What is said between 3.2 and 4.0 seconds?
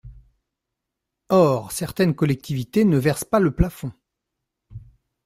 pas le plafond.